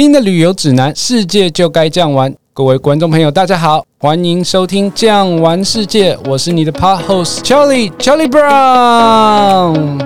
[0.00, 2.34] 听的旅游指南，世界就该这样玩。
[2.54, 10.00] 各位观众朋友，大家好，欢迎收听《这样玩世界》，我是你的 Pod Host Charlie Charlie Brown。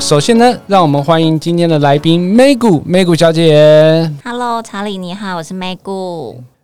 [0.00, 4.12] 首先呢，让我们欢迎今天的来宾 Maggie Maggie 小姐。
[4.24, 5.54] Hello，查理你好，我是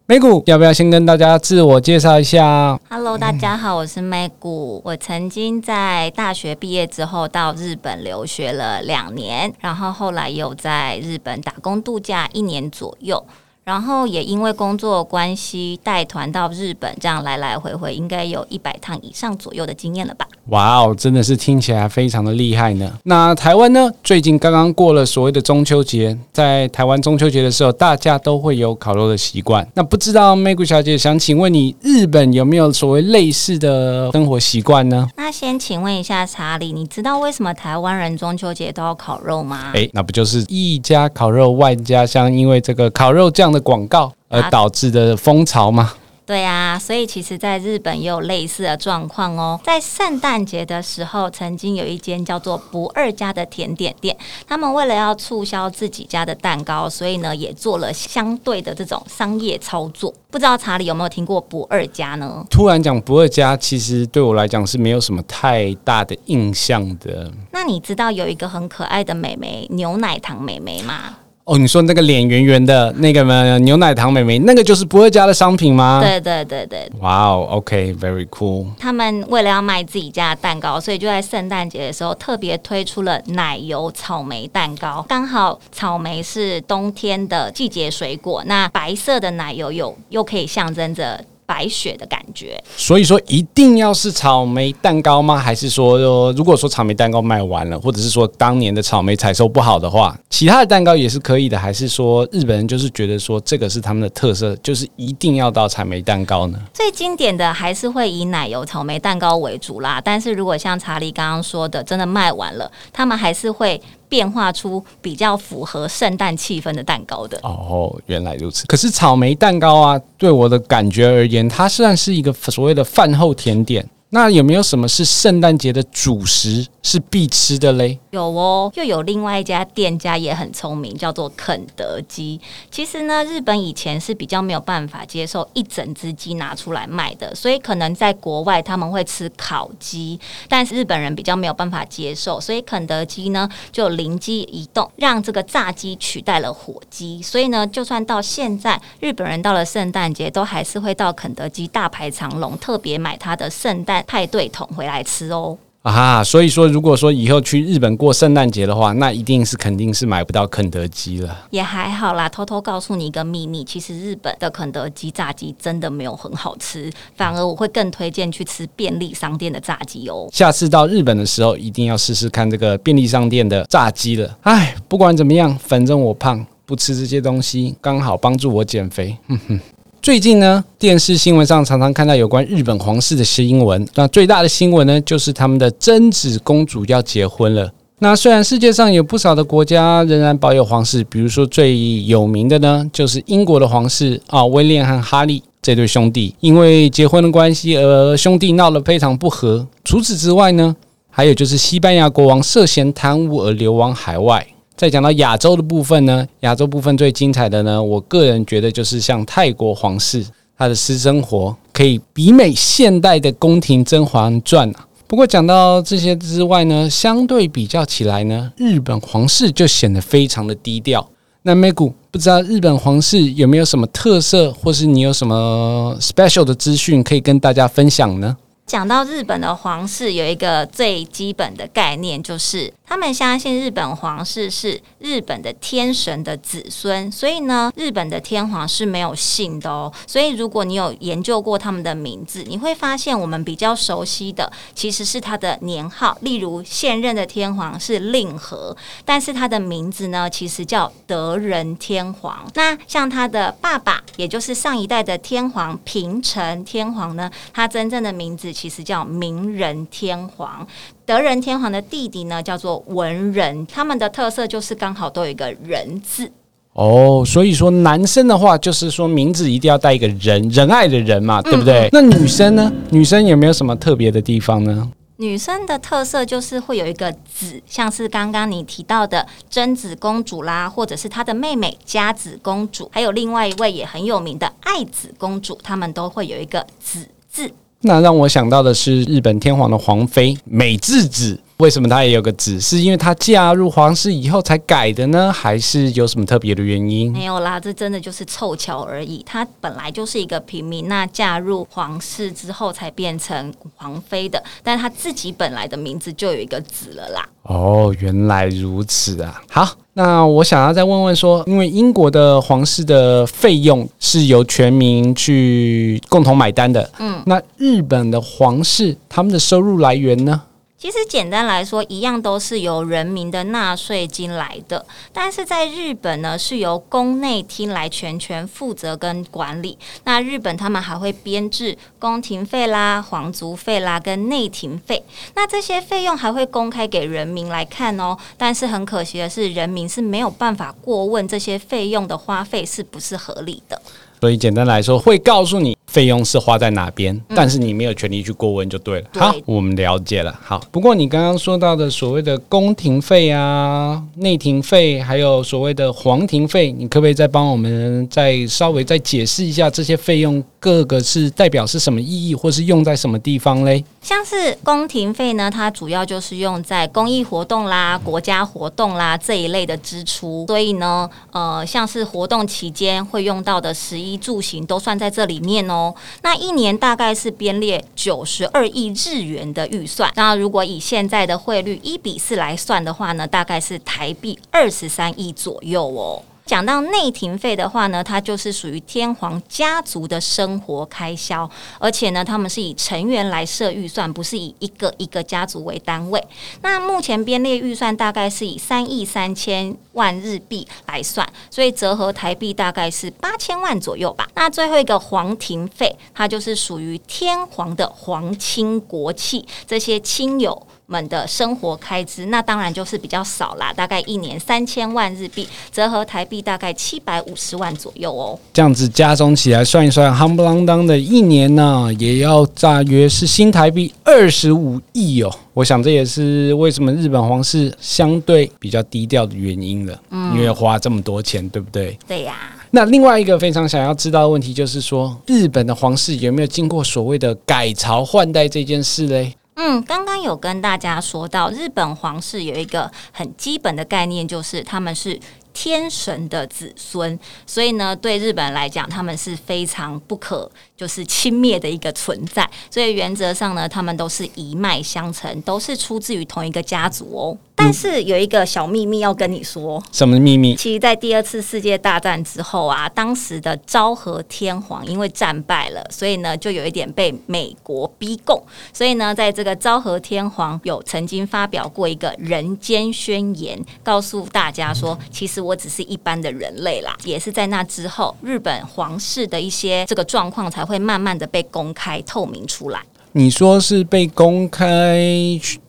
[0.07, 0.21] Maggie。
[0.21, 4.81] Maggie 要不要先跟大家自我介绍一下？Hello，大家好，我是 Maggie。
[4.85, 13.25] 我曾经在大学毕业之后到日本留学了两年，然后后来又在日本打工度假一年左右。
[13.65, 20.27] 然后也因为工作关系带团到日本，这样来来回回应该有一百趟以上左右的经验了吧？
[20.49, 22.93] 哇哦，真的是听起来非常的厉害呢。
[23.05, 23.91] 那台湾呢？
[24.03, 29.67] 最近刚刚过了所谓的中秋节，在台湾中秋节的时候，大家都会有烤肉的习惯。
[29.73, 35.09] 那不知道 Maggie 小姐想请问你，日本有没有所谓类似的生活习惯呢？
[35.17, 39.73] 那先请问一下查理，你知道为什么台湾人中秋节都要烤肉吗？
[39.75, 45.95] 哎，那不就是一家烤肉万家香，因为这个烤肉酱的广告而导致的风潮吗？
[45.97, 49.61] 啊对啊，所以其实在日本也有类似的状况哦。
[49.63, 54.17] 在圣诞节的时候，曾经有一间叫做不二家的甜点店，
[54.49, 60.15] 他们为了要促销自己家的蛋糕，所以呢也做了相对的这种商业操作。
[60.31, 62.43] 不知道查理有没有听过不二家呢？
[62.49, 67.31] 突然讲不二家，其实对我来讲是没有什么太大的印象的。
[67.51, 71.17] 那你知道有一个很可爱的美眉，牛奶糖美眉吗？
[71.47, 73.59] 哦，你说那个脸圆圆的那个吗？
[73.59, 76.01] 牛奶糖美眉，那个就是不二家的商品吗？
[76.03, 76.91] 对对对对。
[77.01, 78.67] 哇哦，OK，very cool。
[78.79, 85.05] 他们为了要卖自己家的蛋糕，所以就在圣诞节的时候特别推出了奶油草莓蛋糕。
[85.07, 91.23] 刚好草莓是冬天的季节水果，那白色的奶油有又可以象征着。
[91.47, 95.37] 白雪的感觉，所以说一定要是草莓蛋糕吗？
[95.37, 101.59] 还是说，如果说草莓蛋糕卖完了，或者是说当年的草莓采收不好的话，其他的蛋糕也是可以的？
[101.59, 106.59] 还是说日本人就是觉得说这个是他们的特色，就是一定要到草莓蛋糕呢？
[106.73, 110.01] 最经典的还是会以奶油草莓蛋糕为主啦。
[110.03, 113.81] 但是如果像查理刚刚说的，真的卖完了，他们还是会。
[114.15, 118.65] 变化出比较符合圣诞气氛的蛋糕的哦，原来如此。
[118.69, 123.85] 可是草莓蛋糕啊，对我的感觉而言，它算是一个所谓的饭后甜点。
[124.15, 127.99] 那有没有什么是圣诞节的主食是必吃的嘞？
[128.11, 132.41] 有哦，又有另外一家店家也很聪明，叫做肯德基。
[132.71, 147.21] 其实呢，日本以前是比较没有办法接受一整只鸡拿出来卖的，所以可能在国外他们会吃烤鸡，但是日本人比较没有办法接受，所以肯德基呢就灵机一动，让这个炸鸡取代了火鸡。
[147.21, 155.57] 所以呢，就算到现在，日本人到了圣诞节都还是会到肯德基大排长龙，特别买他的圣诞派对桶回来吃哦。
[155.83, 161.45] 啊，所以说，如果说以后去日本过圣诞节的话，那一定是肯定是买不到肯德基了。
[161.51, 170.27] 也还好啦，偷偷告诉你一个秘密，其实日本的肯德基炸鸡真的没有很好吃，反而我会更推荐去吃便利商店的炸鸡哦。
[170.33, 174.39] 下次到日本的时候，一定要试试看这个便利商店的炸鸡了。
[174.45, 179.15] 哎，不管怎么样，反正我胖，不吃这些东西，刚好帮助我减肥。
[179.29, 179.61] 哼哼。
[180.05, 183.89] 最近呢，电视新闻上常常看到有关日本皇室的新闻。
[183.95, 187.73] 那最大的新闻呢，就是他们的真子公主要结婚了。
[188.01, 199.67] 那虽然世界上有不少的国家仍然保有皇室，比如说最有名的呢，就是英国的皇室啊，威廉和哈利这对兄弟，因为结婚的关系而兄弟闹得非常不和。
[199.85, 200.77] 除此之外呢，
[201.09, 204.47] 还有就是西班牙国王涉嫌贪污而流亡海外。
[204.77, 210.27] 再讲到亚洲的部分呢，亚洲部分最精彩的呢，我个人觉得就是像泰国皇室，
[210.59, 214.87] 他的私生活可以媲美现代的宫廷《甄嬛传》啊。
[215.07, 221.09] 不过讲到这些之外呢，相对比较起来呢，日本皇室就显得非常的低调。
[221.43, 228.37] 那美股不知道日本皇室有没有什么特色，或是你有什么 special 的资讯可以跟大家分享呢？
[228.67, 239.93] 讲到日本的皇室，有一个最基本的概念，就是他们相信日本皇室是日本的天神的子孙，所以呢，日本的天皇是没有姓的哦。
[240.07, 252.47] 所以如果你有研究过他们的名字，你会发现我们比较熟悉的其实是他的年号，例如现任的天皇是令和，但是他的名字呢，其实叫德仁天皇。
[252.55, 258.45] 那像他的爸爸，也就是上一代的天皇平成天皇呢，他真正的名字。
[258.55, 260.67] 其实叫明仁天皇，
[261.07, 266.33] 德仁天皇的弟弟呢叫做文仁，他们的特色就是刚好都有一个仁字。
[266.73, 271.89] 哦，所以说男生的话就是说名字一定要带一个仁，仁爱的人嘛，对不对？
[271.93, 272.73] 那女生呢？
[272.91, 274.91] 女生有没有什么特别的地方呢？
[275.19, 287.53] 女生的特色就是会有一个子，像是刚刚你提到的贞子公主啦，或者是她的妹妹佳子公主，还有另外一位也很有名的爱子公主，她们都会有一个子字。
[287.87, 291.39] 那让我想到的是日本天皇的皇妃美智子。
[291.65, 292.61] 为什么她也有个子？
[292.61, 295.33] 是因为她嫁入皇室以后才改的呢？
[295.33, 297.11] 还是有什么特别的原因？
[297.11, 299.23] 没有啦，这真的就是凑巧而已。
[299.25, 304.43] 她本来就是一个平民，那嫁入皇室之后才变成皇妃的。
[304.63, 307.27] 但她自己本来的名字就有一个子了啦。
[307.45, 309.43] 哦，原来如此啊！
[309.49, 320.43] 好，那我想要再问问说，因为英国的皇室的费用是由全民去共同买单的，嗯，那日本的皇室他们的收入来源呢？
[320.85, 324.85] 其实简单来说，一样都是由人民的纳税金来的，
[325.15, 329.79] 但是在日本呢，是由宫内厅来全权负责跟管理。
[330.05, 335.03] 那日本他们还会编制宫廷费啦、皇族费啦跟内廷费，
[335.35, 338.15] 那这些费用还会公开给人民来看哦。
[338.37, 343.81] 但是很可惜的是，人民是没有办法过问这些费用的花费是不是合理的。
[344.25, 345.77] 所以简单来说，会告诉你。
[345.87, 349.07] 费用是花在哪边，但是你没有权利去过问就对了。
[349.13, 350.37] 嗯、好，我们了解了。
[350.43, 363.85] 好，不过你刚刚说到的所谓的宫廷费啊、内廷费，还有所谓的皇庭费，你可不可以再帮我们再稍微再解释一下这些费用各个是代表是什么意义，或是用在什么地方嘞？
[364.01, 375.95] 像是宫廷费呢，它主要就是用在公益活动啦、国家活动啦这一类的支出，所以呢，呃，像是活动期间会用到的食衣住行都算在这里面哦。
[376.23, 386.23] 那一年大概是编列九十二亿日元的预算，那如果以现在的汇率一比四来算的话呢，大概是台币二十三亿左右哦。
[386.47, 391.49] 讲到内廷费的话呢，它就是属于天皇家族的生活开销，
[391.79, 396.23] 而且呢，他们是以成员来设预算，不是以一个一个家族为单位。
[396.61, 404.29] 那目前编列预算大概是以三亿三千万日币来算，所以折合台币大概是八千万左右吧。
[404.35, 418.39] 那最后一个皇庭费，它就是属于天皇的皇亲国戚这些亲友们的生活开支，那当然就是比较少啦，大概一年三千万日币，折合台币大概七百五十万左右哦。
[418.53, 425.35] 这样子加总起来算一算，夯不啷当的一年呢，也要大约是新台币二十五亿哦。
[425.55, 431.97] 我想这也是为什么日本皇室相对比较低调的原因了，嗯，因为花这么多钱，对不对？
[432.07, 432.35] 对呀。
[432.73, 439.33] 那另外一个非常想要知道的问题就是说，日本的皇室有没有经过所谓的改朝换代这件事嘞？
[439.55, 445.17] 嗯，刚刚有跟大家说到，日本皇室有一个很基本的概念，就是他们是
[445.55, 452.47] 天神的子孙，所以呢，对日本人来讲，他们是非常不可就是轻蔑的一个存在。
[452.71, 457.39] 所以原则上呢，他们都是一脉相承，都是出自于同一个家族哦。
[457.57, 460.55] 但是有一个小秘密要跟你说，什么秘密？
[460.55, 468.43] 其实，在第二次世界大战之后啊，当时的昭和天皇因为战败了，所以呢，就有一点被美国逼供。
[468.73, 476.95] 所以呢，在这个昭和天皇有曾经发表过一个人间宣言，告诉大家说，其实我只是一般的人类啦。
[477.05, 482.83] 也是在那之后，日本皇室的一些这个状况才会慢慢的被公开透明出来。
[483.17, 485.01] 你说是被公开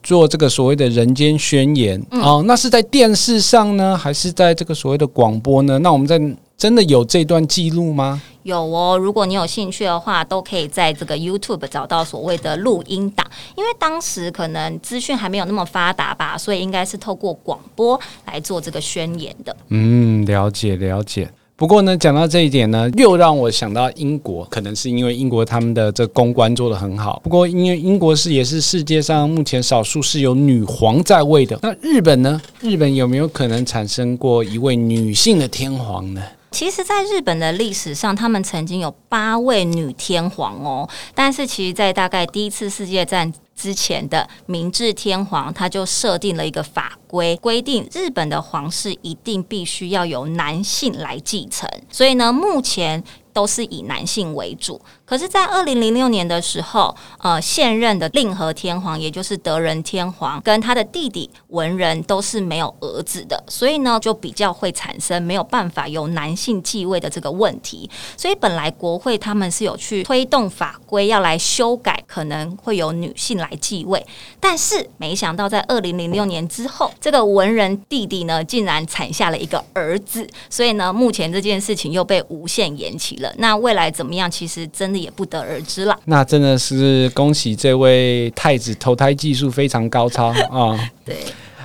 [0.02, 5.78] 做这个所谓的人间宣言，嗯、哦，那是在电视上呢，还是在这个所谓的广播呢？
[5.78, 6.20] 那我们在
[6.56, 8.20] 真的有这段记录吗？
[8.42, 13.24] 有哦，如果你有兴趣的话，都可以在这个 YouTube 找到所谓的录音档。
[13.54, 19.56] 因为当时可能资讯还没有那么发达吧，所以应该是透过广播来做这个宣言的。
[19.68, 21.30] 嗯，了解了解。
[21.58, 27.18] 不过呢，讲到这一点呢，又让我想到英国，可能是因为英国他们的这公关做得很好。
[27.24, 31.58] 不过，因为英国是也是世界上目前少数是有女皇在位的。
[31.62, 32.38] 那日本呢？
[32.60, 36.20] 日本有没有可能产生过一位女性的天皇呢？
[36.50, 40.88] 其实，在日本的历史上，他们曾经有八位女天皇哦。
[41.14, 51.68] 但是，其实，在大概第一次世界战之前的明治天皇，他就设定了一个法规，规定日本的皇室一定必须要由男性来继承。
[51.90, 54.80] 所以呢，目前都是以男性为主。
[55.06, 67.88] 可是，在二零零六年的时候，呃，现任的令和天皇，也就是德仁天皇，跟他的弟弟文仁都是没有儿子的，所以呢，就比较会产生没有办法由男性继位的这个问题。
[68.16, 74.04] 所以，本来国会他们是有去推动法规要来修改，可能会由女性来继位，
[74.40, 83.32] 但是没想到在二零零六年之后，这个文仁弟弟呢，竟然产下了一个儿子，所以呢，目前这件事情又被无限延期了。
[83.38, 84.28] 那未来怎么样？
[84.28, 85.06] 其实真的。
[85.06, 85.96] 也不得而知了。
[86.06, 90.48] 那真的是恭喜这位太子投胎技术非常高超 啊！
[90.50, 91.16] 哦、对。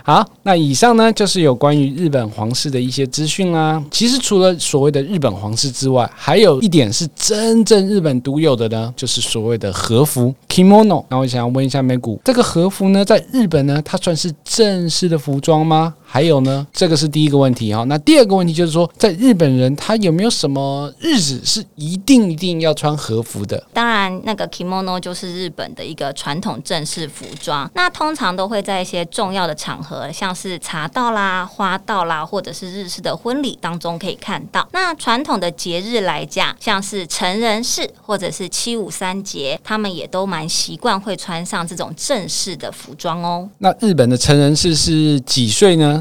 [0.03, 3.81] 好，那以上呢就是有关于日本皇室的一些资讯啦。
[3.91, 11.05] 其实除了所谓的日本皇室之外，还有一点是真正日本独有的呢，就是所谓的和服 （kimono）。
[11.07, 15.93] 那我想要问一下 Megu，这个和服呢，在日本呢，它算是正式的服装吗？
[16.13, 17.85] 还有呢，这个是第一个问题哈。
[17.85, 23.63] 那第二个问题就是说，在日本人他有没有什么日子是一定一定要穿和服的？
[23.71, 27.71] 当然，那个 kimono 就是日本的一个传统正式服装。
[27.75, 34.67] 那通常都会在一些重要的场合，像是茶道啦、花道啦，或者是日式的婚礼当中可以看到。
[34.73, 43.49] 那传统的节日来讲，像是成人式或者是七五三节，他们也都蛮习惯会穿上这种正式的服装哦。
[43.59, 46.00] 那日本的成人式是几岁呢？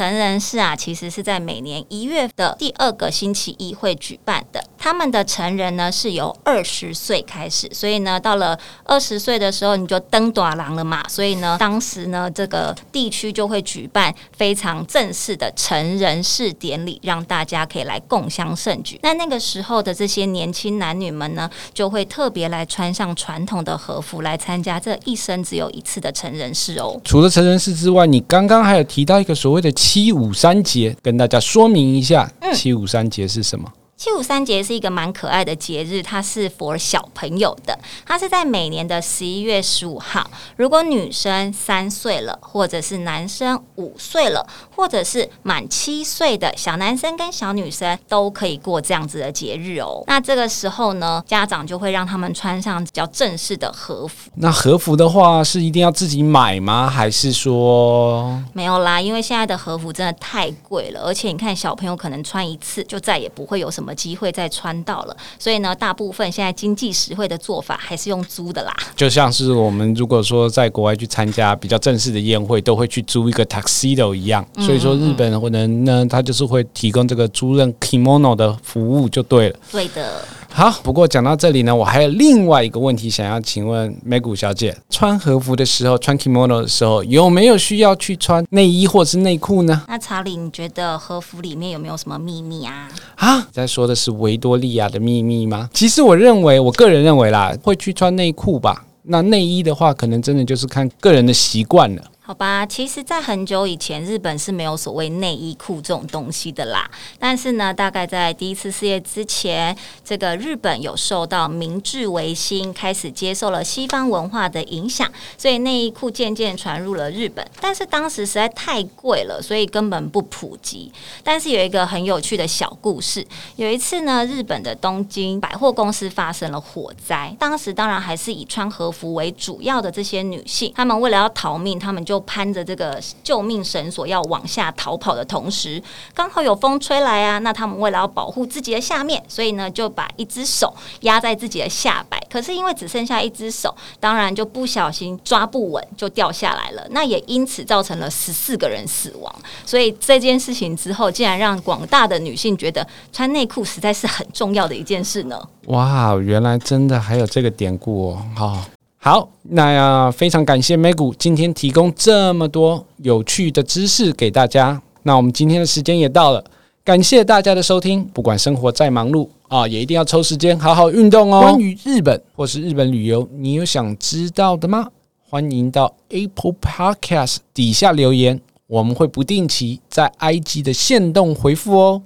[0.00, 4.64] 成人式啊，其实是在每年一月的第二个星期一会举办的。
[4.78, 11.06] 他们的成人呢是由二十岁开始，所以呢，到了二十岁的时候你就登短廊了嘛。
[11.06, 18.98] 所以呢，当时呢，这个地区就会举办非常正式的成人式典礼，让大家可以来共襄盛举。
[19.02, 26.98] 那那个时候的这些年轻男女们呢，就会特别来穿上传统的和服来参加这一生只有一次的成人式哦。
[27.04, 33.68] 除了成人式之外，你刚刚还有提到一个所谓的七五三节，跟大家说明一下，七五三节是什么？
[34.02, 37.78] 七五三节是一个蛮可爱的节日，它是 for 小朋友的。
[38.06, 40.26] 它是在每年的十一月十五号。
[40.56, 50.02] 如果女生三岁了，或者是男生五岁了，或者是满七岁的小男生跟小女生，都可以过这样子的节日哦。
[50.06, 54.30] 那这个时候呢，家长就会让他们穿上比较正式的和服。
[54.36, 56.88] 那和服的话，是一定要自己买吗？
[56.88, 58.98] 还是说没有啦？
[58.98, 63.89] 因为现在的和服真的太贵了，而且你看小朋友可能穿一次就再也不会有什么。
[63.94, 68.74] 机会再穿到了，所以呢，大部分现在经济实惠的做法还是用租的啦。
[68.96, 74.46] 就像是我们如果说在国外去参加比较正式的宴会，都会去租一个 tuxedo 一样。
[74.58, 79.58] 所以说，日本人呢，他就是会提供这个租赁 kimono 的服务，就对了。
[79.70, 80.24] 对的。
[80.52, 89.82] 好，不过讲到这里呢，我还有另外一个问题想要请问 Megu 小姐：穿和服的时候，穿 kimono 的时候，有没有需要去穿内衣或是内裤呢？
[89.88, 92.88] 那查理，你觉得和服里面有没有什么秘密啊？
[93.16, 95.70] 啊，在说的是维多利亚的秘密吗？
[95.72, 98.84] 其实我认为，我个人认为啦，会去穿内裤吧。
[99.04, 102.02] 那内衣的话，可能真的就是看个人的习惯了。
[102.30, 106.88] 好吧，其实，在很久以前，日本是没有所谓内衣裤这种东西的啦。
[107.18, 117.44] 但是呢，大概在第一次世界之前，这个日本有受到明治维新，开始接受了西方文化的影响，所以内衣裤渐渐传入了日本。
[117.60, 120.92] 但是当时实在太贵了，所以根本不普及。
[121.24, 135.82] 但是有一个很有趣的小故事，有一次呢，日本的东京百货公司发生了火灾，当时当然还是以穿和服为主要的这些女性，她们为了要逃命，她们就攀着这个救命绳索要往下逃跑的同时，
[136.14, 142.20] 刚好有风吹来啊，那他们为了要保护自己的下面，所以呢就把一只手压在自己的下摆。
[142.30, 146.86] 可是因为只剩下一只手，当然就不小心抓不稳就掉下来了。
[146.90, 149.34] 那也因此造成了十四个人死亡。
[149.66, 155.40] 所以这件事情之后，竟然让广大的女性觉得穿内裤实在是很重要的一件事呢。
[155.66, 158.22] 哇，原来真的还有这个典故哦！
[158.36, 158.64] 好。
[159.02, 164.82] 好，那呀，非常感谢 Megu 今天提供这么多有趣的知识给大家。
[165.04, 166.44] 那我们今天的时间也到了，
[166.84, 168.04] 感谢大家的收听。
[168.04, 171.40] 不管生活再忙碌啊，也一定要抽时间好好运动哦。
[171.40, 174.86] 关于日本或是日本旅游，你有想知道的吗？
[175.26, 182.02] 欢迎到 Apple Podcast 底下留言，我们会不定期在 IG 的限动回复哦。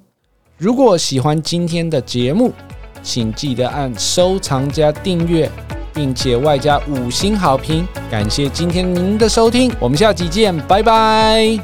[0.57, 2.53] 如果喜欢今天的节目，
[3.03, 5.51] 请记得按收藏加订阅。
[5.95, 11.59] 并且外加五星好评，感谢今天您的收听，我们下期见，拜拜。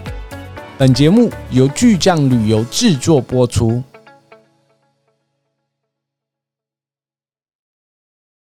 [0.78, 3.82] 本节目由巨匠旅游制作播出。